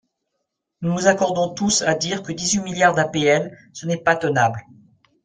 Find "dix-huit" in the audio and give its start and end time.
2.31-2.61